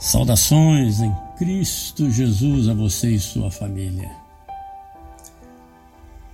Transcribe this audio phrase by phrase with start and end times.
[0.00, 4.10] Saudações em Cristo Jesus a você e sua família.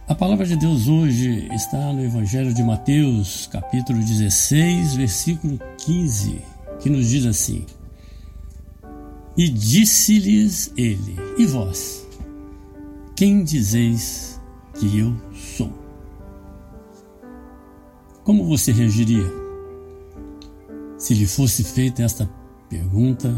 [0.06, 6.40] A palavra de Deus hoje está no Evangelho de Mateus, capítulo 16, versículo 15,
[6.78, 7.66] que nos diz assim:
[9.36, 12.06] E disse-lhes ele: E vós,
[13.16, 14.40] quem dizeis
[14.78, 15.72] que eu sou?
[18.22, 19.26] Como você reagiria
[20.96, 22.30] se lhe fosse feita esta
[22.68, 23.34] pergunta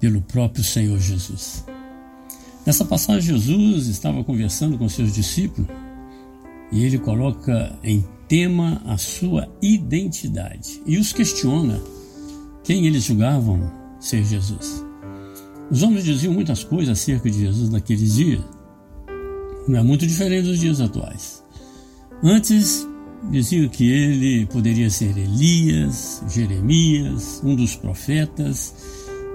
[0.00, 1.64] pelo próprio Senhor Jesus.
[2.64, 5.68] Nessa passagem, Jesus estava conversando com seus discípulos
[6.70, 11.80] e ele coloca em tema a sua identidade e os questiona
[12.62, 14.84] quem eles julgavam ser Jesus.
[15.70, 18.42] Os homens diziam muitas coisas acerca de Jesus naqueles dias,
[19.66, 21.44] não é muito diferente dos dias atuais.
[22.22, 22.87] Antes,
[23.24, 28.74] diziam que ele poderia ser Elias, Jeremias, um dos profetas,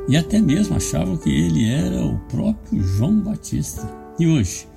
[0.08, 3.90] e até mesmo achavam que ele era o próprio João Batista.
[4.20, 4.68] E hoje,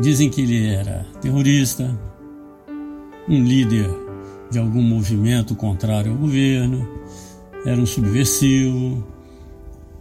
[0.00, 1.98] dizem que ele era terrorista,
[3.28, 3.88] um líder
[4.50, 6.86] de algum movimento contrário ao governo,
[7.64, 9.06] era um subversivo,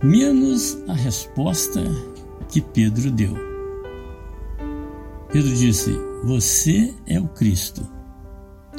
[0.04, 1.84] menos a resposta
[2.50, 3.36] que Pedro deu.
[5.32, 5.92] Pedro disse:
[6.24, 8.01] Você é o Cristo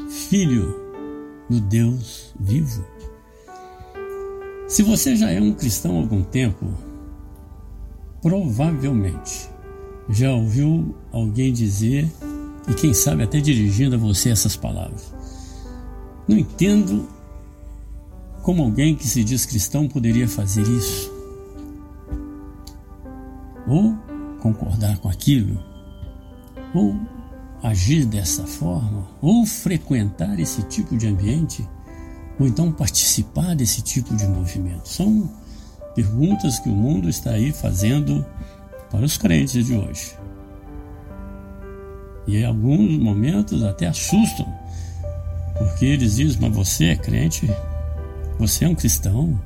[0.08, 0.74] filho
[1.48, 2.84] do Deus vivo.
[4.68, 6.66] Se você já é um cristão há algum tempo,
[8.22, 9.48] provavelmente
[10.08, 12.10] já ouviu alguém dizer,
[12.68, 15.12] e quem sabe até dirigindo a você essas palavras.
[16.26, 17.08] Não entendo
[18.42, 21.12] como alguém que se diz cristão poderia fazer isso.
[23.66, 23.94] Ou
[24.40, 25.62] concordar com aquilo,
[26.74, 26.96] ou
[27.62, 31.66] agir dessa forma, ou frequentar esse tipo de ambiente,
[32.38, 34.88] ou então participar desse tipo de movimento?
[34.88, 35.30] São
[35.94, 38.24] perguntas que o mundo está aí fazendo
[38.90, 40.16] para os crentes de hoje.
[42.26, 44.46] E em alguns momentos até assustam,
[45.56, 47.48] porque eles dizem: Mas você é crente?
[48.38, 49.40] Você é um cristão?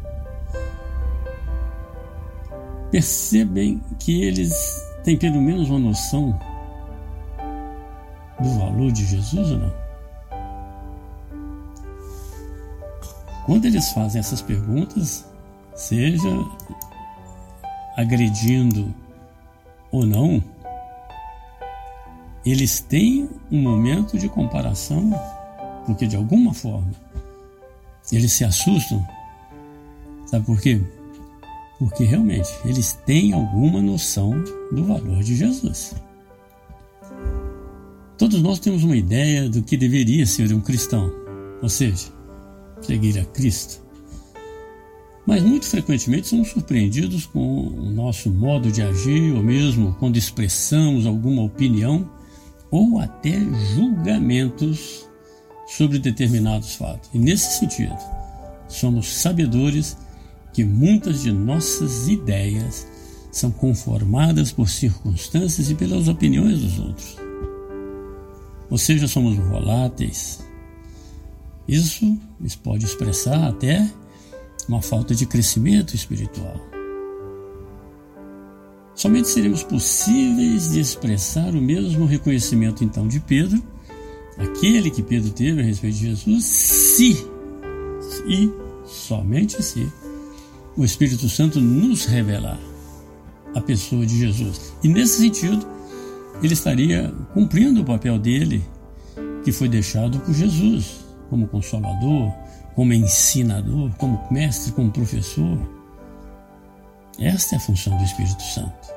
[2.91, 4.55] Percebem que eles
[5.05, 6.39] têm pelo menos uma noção
[8.41, 9.87] do valor de Jesus ou não?
[13.47, 15.25] Quando eles fazem essas perguntas,
[15.75, 16.29] seja
[17.97, 18.93] agredindo
[19.93, 20.43] ou não,
[22.45, 25.11] eles têm um momento de comparação,
[25.85, 26.91] porque de alguma forma
[28.13, 29.05] eles se assustam.
[30.27, 30.81] Sabe por quê?
[31.79, 34.33] Porque realmente eles têm alguma noção
[34.73, 35.95] do valor de Jesus.
[38.19, 41.13] Todos nós temos uma ideia do que deveria ser um cristão,
[41.61, 42.07] ou seja,
[42.81, 43.85] seguir a Cristo.
[45.27, 51.05] Mas muito frequentemente somos surpreendidos com o nosso modo de agir, ou mesmo quando expressamos
[51.05, 52.09] alguma opinião
[52.71, 53.39] ou até
[53.75, 55.07] julgamentos
[55.67, 57.11] sobre determinados fatos.
[57.13, 57.97] E nesse sentido,
[58.67, 59.97] somos sabedores
[60.55, 62.87] que muitas de nossas ideias
[63.31, 67.26] são conformadas por circunstâncias e pelas opiniões dos outros
[68.77, 70.45] ou seja, somos voláteis.
[71.67, 72.15] Isso,
[72.45, 73.91] isso pode expressar até
[74.69, 76.61] uma falta de crescimento espiritual.
[78.95, 83.63] Somente seremos possíveis de expressar o mesmo reconhecimento então de Pedro,
[84.37, 87.27] aquele que Pedro teve a respeito de Jesus, se
[88.29, 88.53] e
[88.85, 89.91] somente se
[90.77, 92.61] o Espírito Santo nos revelar
[93.55, 94.75] a pessoa de Jesus.
[94.85, 95.76] E nesse sentido,
[96.43, 98.65] ele estaria cumprindo o papel dele,
[99.45, 102.33] que foi deixado por Jesus, como consolador,
[102.75, 105.59] como ensinador, como mestre, como professor.
[107.19, 108.93] Esta é a função do Espírito Santo: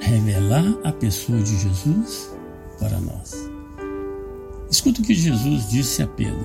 [0.00, 2.30] revelar a pessoa de Jesus
[2.78, 3.50] para nós.
[4.70, 6.44] Escuta o que Jesus disse a Pedro.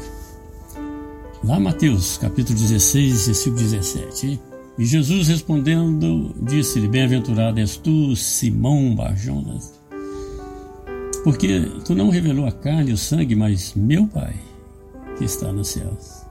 [1.44, 4.40] Lá Mateus, capítulo 16, versículo 17.
[4.78, 9.77] E Jesus respondendo, disse-lhe: Bem-aventurado és tu, Simão Barjonas,
[11.24, 14.36] porque tu não revelou a carne e o sangue, mas meu Pai
[15.18, 16.26] que está nos céus.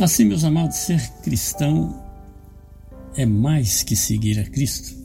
[0.00, 2.02] Assim, meus amados, ser cristão
[3.16, 4.98] é mais que seguir a Cristo.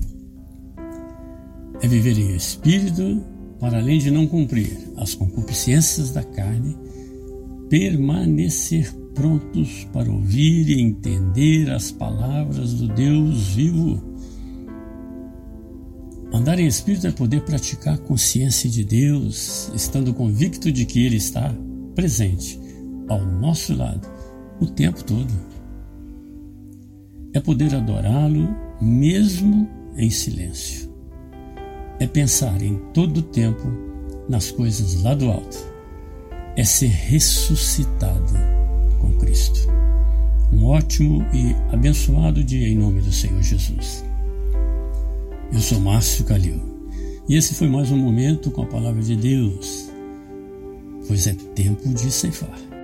[1.82, 3.24] É viver em espírito
[3.60, 6.78] para além de não cumprir as concupiscências da carne,
[7.70, 14.15] permanecer prontos para ouvir e entender as palavras do Deus vivo
[16.46, 21.16] Andar em espírito é poder praticar a consciência de Deus, estando convicto de que Ele
[21.16, 21.52] está
[21.96, 22.60] presente
[23.10, 24.08] ao nosso lado
[24.62, 25.34] o tempo todo.
[27.34, 28.48] é poder adorá-lo
[28.80, 30.88] mesmo em silêncio.
[32.00, 33.68] É pensar em todo o tempo
[34.30, 35.58] nas coisas lá do alto.
[36.56, 38.36] É ser ressuscitado
[39.02, 39.62] com Cristo.
[40.54, 44.06] Um ótimo e abençoado dia em nome do Senhor Jesus.
[45.52, 46.60] Eu sou Márcio Calil
[47.28, 49.90] e esse foi mais um momento com a palavra de Deus,
[51.08, 52.75] pois é tempo de ceifar.